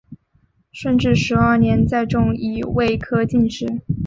[0.71, 3.81] 顺治十二年再中乙未科进士。